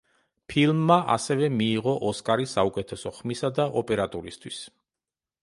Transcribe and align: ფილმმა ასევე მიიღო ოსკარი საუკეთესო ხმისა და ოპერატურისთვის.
ფილმმა 0.51 0.95
ასევე 1.15 1.49
მიიღო 1.57 1.93
ოსკარი 2.13 2.49
საუკეთესო 2.55 3.13
ხმისა 3.19 3.53
და 3.61 3.69
ოპერატურისთვის. 3.85 4.65